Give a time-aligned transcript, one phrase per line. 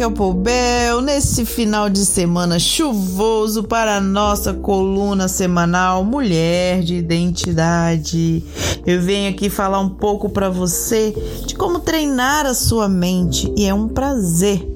[0.00, 8.42] Raquel Poubel nesse final de semana chuvoso para a nossa coluna semanal Mulher de Identidade.
[8.86, 11.14] Eu venho aqui falar um pouco para você
[11.46, 14.66] de como treinar a sua mente e é um prazer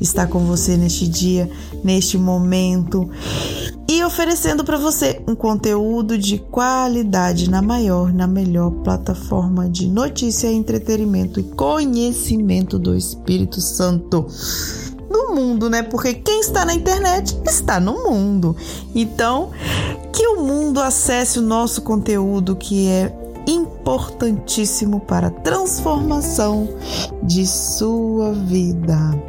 [0.00, 1.50] estar com você neste dia,
[1.84, 3.10] neste momento
[3.90, 10.46] e oferecendo para você um conteúdo de qualidade na maior, na melhor plataforma de notícia,
[10.46, 14.28] entretenimento e conhecimento do Espírito Santo
[15.10, 15.82] no mundo, né?
[15.82, 18.54] Porque quem está na internet está no mundo.
[18.94, 19.50] Então,
[20.12, 23.12] que o mundo acesse o nosso conteúdo que é
[23.44, 26.68] importantíssimo para a transformação
[27.24, 29.20] de sua vida.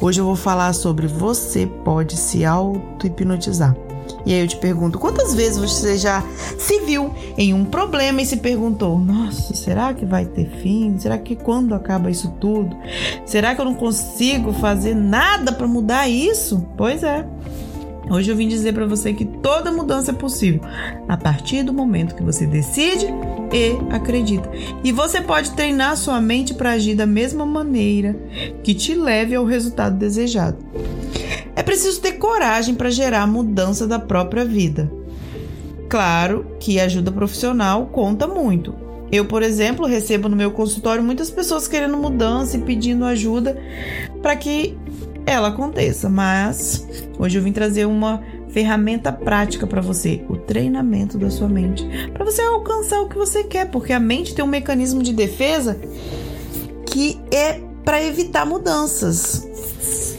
[0.00, 3.85] Hoje eu vou falar sobre você pode se auto-hipnotizar.
[4.26, 6.22] E aí eu te pergunto, quantas vezes você já
[6.58, 10.98] se viu em um problema e se perguntou: "Nossa, será que vai ter fim?
[10.98, 12.76] Será que quando acaba isso tudo?
[13.24, 17.24] Será que eu não consigo fazer nada para mudar isso?" Pois é.
[18.08, 20.60] Hoje eu vim dizer para você que toda mudança é possível
[21.08, 23.06] a partir do momento que você decide
[23.52, 24.48] e acredita.
[24.84, 28.16] E você pode treinar sua mente para agir da mesma maneira
[28.62, 30.58] que te leve ao resultado desejado.
[31.56, 34.92] É preciso ter coragem para gerar a mudança da própria vida.
[35.88, 38.74] Claro que ajuda profissional conta muito.
[39.10, 43.56] Eu, por exemplo, recebo no meu consultório muitas pessoas querendo mudança e pedindo ajuda
[44.20, 44.76] para que
[45.24, 46.86] ela aconteça, mas
[47.18, 52.24] hoje eu vim trazer uma ferramenta prática para você, o treinamento da sua mente, para
[52.24, 55.78] você alcançar o que você quer, porque a mente tem um mecanismo de defesa
[56.86, 60.15] que é para evitar mudanças.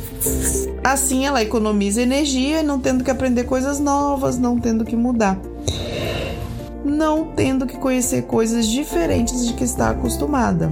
[0.84, 5.38] Assim ela economiza energia, não tendo que aprender coisas novas, não tendo que mudar.
[6.86, 10.72] Não tendo que conhecer coisas diferentes de que está acostumada.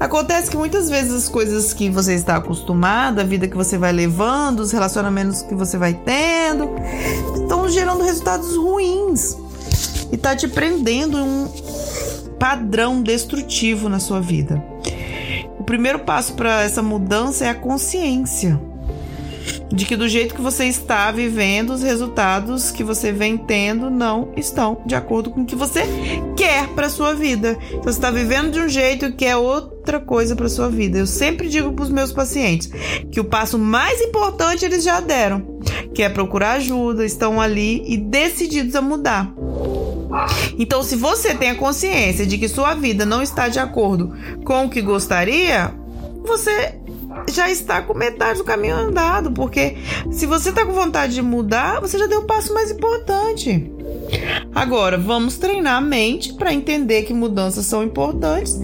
[0.00, 3.92] Acontece que muitas vezes as coisas que você está acostumada, a vida que você vai
[3.92, 6.68] levando, os relacionamentos que você vai tendo,
[7.40, 9.36] estão gerando resultados ruins
[10.10, 11.48] e tá te prendendo em um
[12.38, 14.71] padrão destrutivo na sua vida.
[15.62, 18.60] O primeiro passo para essa mudança é a consciência
[19.72, 24.32] de que do jeito que você está vivendo, os resultados que você vem tendo não
[24.36, 25.82] estão de acordo com o que você
[26.36, 27.56] quer para sua vida.
[27.68, 30.98] Então, você está vivendo de um jeito e quer outra coisa para sua vida.
[30.98, 32.68] Eu sempre digo para os meus pacientes
[33.12, 35.60] que o passo mais importante eles já deram,
[35.94, 39.32] que é procurar ajuda, estão ali e decididos a mudar.
[40.58, 44.12] Então, se você tem a consciência de que sua vida não está de acordo
[44.44, 45.74] com o que gostaria,
[46.24, 46.74] você
[47.30, 49.76] já está com metade do caminho andado, porque
[50.10, 53.70] se você está com vontade de mudar, você já deu o passo mais importante.
[54.54, 58.58] Agora, vamos treinar a mente para entender que mudanças são importantes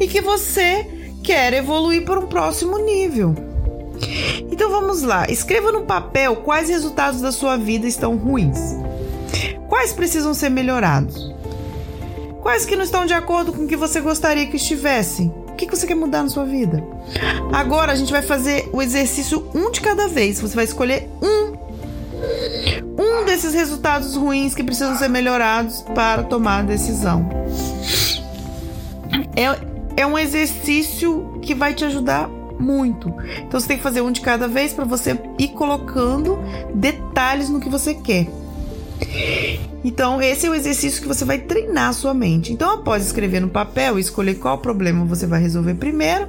[0.00, 0.86] e que você
[1.22, 3.34] quer evoluir para um próximo nível.
[4.50, 8.58] Então vamos lá, escreva no papel quais resultados da sua vida estão ruins.
[9.74, 11.34] Quais precisam ser melhorados?
[12.40, 15.34] Quais que não estão de acordo com o que você gostaria que estivessem?
[15.48, 16.80] O que você quer mudar na sua vida?
[17.52, 20.40] Agora a gente vai fazer o exercício um de cada vez.
[20.40, 21.54] Você vai escolher um.
[22.96, 27.28] Um desses resultados ruins que precisam ser melhorados para tomar a decisão.
[29.34, 32.28] É, é um exercício que vai te ajudar
[32.60, 33.12] muito.
[33.38, 36.38] Então você tem que fazer um de cada vez para você ir colocando
[36.72, 38.28] detalhes no que você quer.
[39.84, 42.52] Então, esse é o exercício que você vai treinar a sua mente.
[42.52, 46.26] Então, após escrever no papel e escolher qual problema você vai resolver primeiro,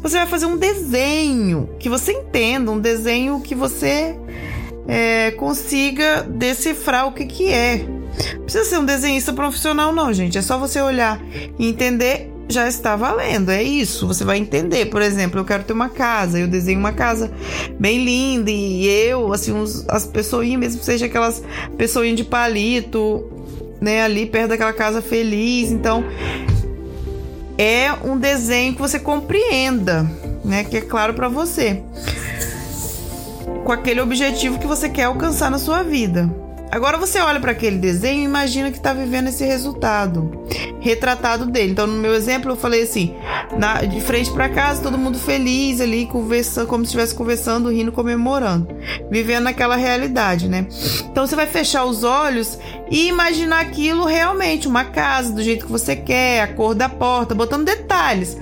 [0.00, 4.16] você vai fazer um desenho que você entenda, um desenho que você
[4.86, 7.84] é, consiga decifrar o que, que é.
[8.34, 10.38] Não precisa ser um desenhista profissional, não, gente.
[10.38, 11.20] É só você olhar
[11.58, 13.50] e entender já está valendo.
[13.50, 14.06] É isso.
[14.06, 14.86] Você vai entender.
[14.86, 16.38] Por exemplo, eu quero ter uma casa.
[16.38, 17.30] Eu desenho uma casa
[17.78, 18.50] bem linda.
[18.50, 21.42] E eu, assim, uns, as pessoinhas, mesmo seja aquelas
[21.76, 23.24] pessoinhas de palito,
[23.80, 24.02] né?
[24.02, 25.70] Ali perto daquela casa feliz.
[25.70, 26.04] Então,
[27.58, 30.08] é um desenho que você compreenda,
[30.44, 30.64] né?
[30.64, 31.82] Que é claro para você.
[33.64, 36.32] Com aquele objetivo que você quer alcançar na sua vida.
[36.70, 40.46] Agora você olha para aquele desenho e imagina que está vivendo esse resultado
[40.86, 41.72] retratado dele.
[41.72, 43.14] Então, no meu exemplo, eu falei assim:
[43.58, 47.92] na, de frente para casa, todo mundo feliz ali, conversando, como se estivesse conversando, rindo,
[47.92, 48.68] comemorando,
[49.10, 50.66] vivendo naquela realidade, né?
[51.10, 52.58] Então, você vai fechar os olhos
[52.90, 57.34] e imaginar aquilo realmente, uma casa do jeito que você quer, a cor da porta,
[57.34, 58.36] botando detalhes,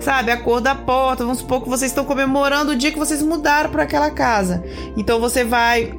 [0.00, 0.30] sabe?
[0.30, 1.24] A cor da porta.
[1.24, 4.62] Vamos supor que vocês estão comemorando o dia que vocês mudaram para aquela casa.
[4.96, 5.94] Então, você vai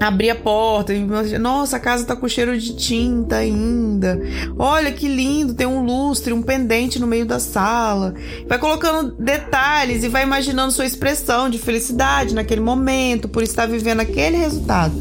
[0.00, 0.94] abrir a porta
[1.38, 4.20] nossa, a casa tá com cheiro de tinta ainda.
[4.58, 8.14] Olha que lindo, tem um lustre, um pendente no meio da sala.
[8.48, 14.00] Vai colocando detalhes e vai imaginando sua expressão de felicidade naquele momento, por estar vivendo
[14.00, 14.94] aquele resultado.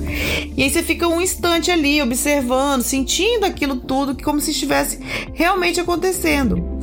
[0.57, 4.99] E aí você fica um instante ali observando, sentindo aquilo tudo como se estivesse
[5.33, 6.78] realmente acontecendo.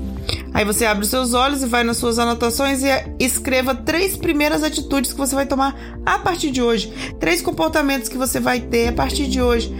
[0.55, 2.89] Aí você abre os seus olhos e vai nas suas anotações e
[3.19, 8.17] escreva três primeiras atitudes que você vai tomar a partir de hoje, três comportamentos que
[8.17, 9.75] você vai ter a partir de hoje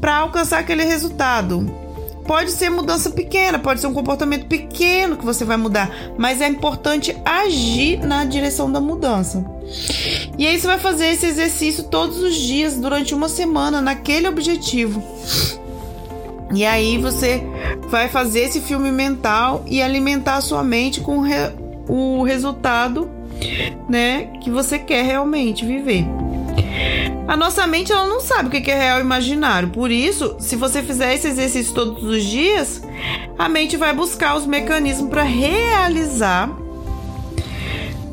[0.00, 1.84] para alcançar aquele resultado.
[2.26, 6.48] Pode ser mudança pequena, pode ser um comportamento pequeno que você vai mudar, mas é
[6.48, 9.44] importante agir na direção da mudança.
[10.38, 15.02] E aí você vai fazer esse exercício todos os dias durante uma semana naquele objetivo.
[16.52, 17.42] E aí você
[17.88, 21.52] vai fazer esse filme mental e alimentar a sua mente com re
[21.86, 23.10] o resultado,
[23.88, 26.06] né, que você quer realmente viver.
[27.28, 29.68] A nossa mente ela não sabe o que é real e imaginário.
[29.68, 32.82] Por isso, se você fizer esse exercício todos os dias,
[33.38, 36.50] a mente vai buscar os mecanismos para realizar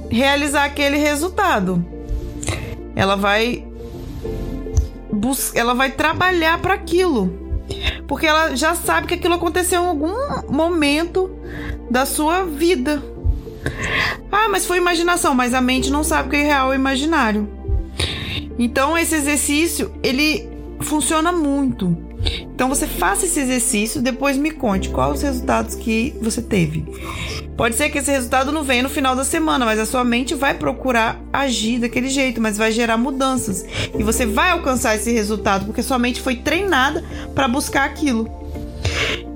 [0.10, 1.86] realizar aquele resultado.
[2.95, 3.66] Ela vai
[5.56, 7.40] ela vai trabalhar para aquilo
[8.11, 10.13] porque ela já sabe que aquilo aconteceu em algum
[10.49, 11.31] momento
[11.89, 13.01] da sua vida.
[14.29, 17.49] Ah, mas foi imaginação, mas a mente não sabe o que é real ou imaginário.
[18.59, 20.45] Então esse exercício, ele
[20.81, 21.95] funciona muito.
[22.53, 26.83] Então você faça esse exercício, depois me conte quais os resultados que você teve.
[27.61, 30.33] Pode ser que esse resultado não venha no final da semana, mas a sua mente
[30.33, 33.63] vai procurar agir daquele jeito, mas vai gerar mudanças.
[33.93, 37.05] E você vai alcançar esse resultado, porque sua mente foi treinada
[37.35, 38.27] para buscar aquilo.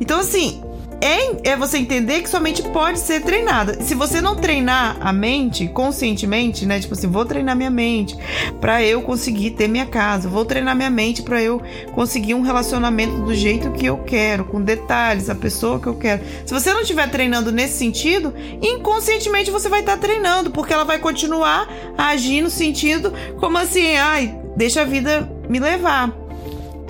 [0.01, 0.60] Então, assim,
[1.06, 3.80] é, é você entender que sua mente pode ser treinada.
[3.84, 6.80] Se você não treinar a mente conscientemente, né?
[6.80, 8.18] Tipo assim, vou treinar minha mente
[8.60, 11.62] para eu conseguir ter minha casa, vou treinar minha mente para eu
[11.94, 16.24] conseguir um relacionamento do jeito que eu quero, com detalhes, a pessoa que eu quero.
[16.44, 20.98] Se você não estiver treinando nesse sentido, inconscientemente você vai estar treinando, porque ela vai
[20.98, 26.25] continuar agindo, sentindo como assim, ai, deixa a vida me levar.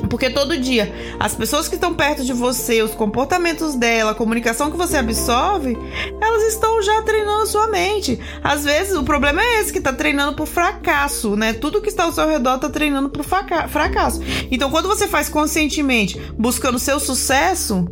[0.07, 4.71] Porque todo dia as pessoas que estão perto de você, os comportamentos dela, a comunicação
[4.71, 5.77] que você absorve,
[6.21, 8.19] elas estão já treinando sua mente.
[8.43, 11.53] Às vezes o problema é esse que está treinando por fracasso, né?
[11.53, 14.21] Tudo que está ao seu redor está treinando por fracasso.
[14.51, 17.87] Então quando você faz conscientemente, buscando seu sucesso,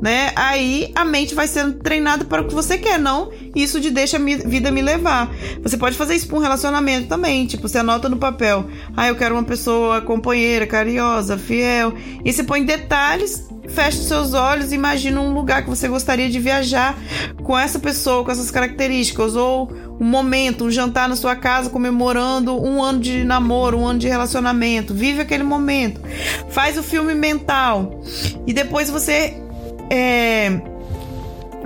[0.00, 0.32] né?
[0.36, 4.16] Aí a mente vai sendo treinada para o que você quer, não isso de deixa
[4.16, 5.30] a vida me levar.
[5.62, 8.66] Você pode fazer isso para um relacionamento também, tipo, você anota no papel,
[8.96, 14.34] ah, eu quero uma pessoa companheira, carinhosa, fiel, e você põe detalhes fecha os seus
[14.34, 16.96] olhos e imagina um lugar que você gostaria de viajar
[17.42, 22.60] com essa pessoa, com essas características, ou um momento, um jantar na sua casa comemorando
[22.60, 24.94] um ano de namoro, um ano de relacionamento.
[24.94, 26.00] Vive aquele momento,
[26.50, 28.00] faz o filme mental.
[28.46, 29.36] E depois você
[29.90, 30.60] é,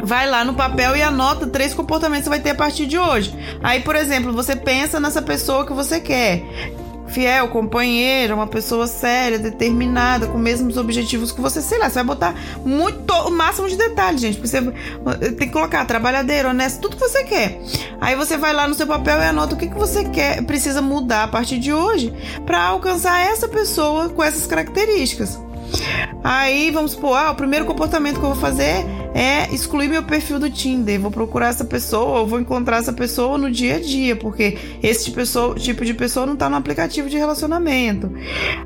[0.02, 2.98] vai lá no papel e anota três comportamentos que você vai ter a partir de
[2.98, 3.34] hoje.
[3.62, 6.42] Aí, por exemplo, você pensa nessa pessoa que você quer.
[7.08, 11.96] Fiel, companheira, uma pessoa séria, determinada, com os mesmos objetivos que você, sei lá, você
[11.96, 12.34] vai botar
[12.64, 14.40] muito, o máximo de detalhes, gente.
[14.40, 14.62] Você
[15.36, 17.60] tem que colocar trabalhadeiro, honesto, tudo que você quer.
[18.00, 20.80] Aí você vai lá no seu papel e anota o que, que você quer, precisa
[20.80, 22.14] mudar a partir de hoje
[22.46, 25.38] para alcançar essa pessoa com essas características.
[26.24, 28.84] Aí vamos supor, ah, o primeiro comportamento que eu vou fazer
[29.14, 31.00] é excluir meu perfil do Tinder.
[31.00, 35.06] Vou procurar essa pessoa, ou vou encontrar essa pessoa no dia a dia, porque esse
[35.06, 35.20] tipo,
[35.58, 38.12] tipo de pessoa não está no aplicativo de relacionamento.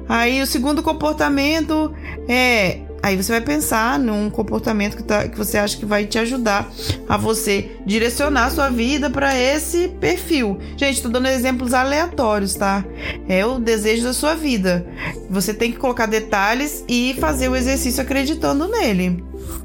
[0.08, 1.92] Aí o segundo comportamento
[2.28, 6.18] é Aí você vai pensar num comportamento que, tá, que você acha que vai te
[6.18, 6.68] ajudar
[7.08, 10.58] a você direcionar a sua vida para esse perfil.
[10.76, 12.84] Gente, estou dando exemplos aleatórios, tá?
[13.28, 14.84] É o desejo da sua vida.
[15.30, 19.22] Você tem que colocar detalhes e fazer o exercício acreditando nele,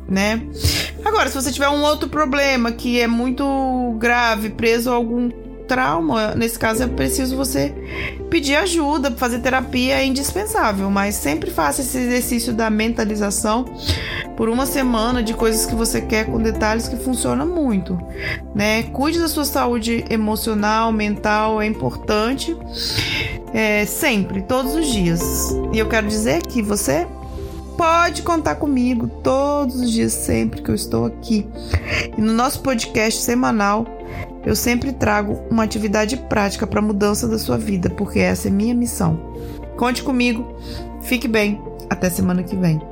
[0.08, 0.44] né?
[1.04, 5.32] Agora, se você tiver um outro problema que é muito grave, preso a algum
[5.72, 7.74] trauma, nesse caso é preciso você
[8.30, 13.64] pedir ajuda, fazer terapia é indispensável, mas sempre faça esse exercício da mentalização
[14.36, 17.98] por uma semana de coisas que você quer com detalhes que funciona muito,
[18.54, 18.84] né?
[18.84, 22.54] Cuide da sua saúde emocional, mental, é importante.
[23.54, 25.56] É, sempre, todos os dias.
[25.72, 27.08] E eu quero dizer que você
[27.78, 31.48] pode contar comigo todos os dias, sempre que eu estou aqui.
[32.18, 34.01] E no nosso podcast semanal,
[34.46, 38.52] eu sempre trago uma atividade prática para a mudança da sua vida, porque essa é
[38.52, 39.36] minha missão.
[39.78, 40.46] Conte comigo,
[41.02, 42.91] fique bem, até semana que vem.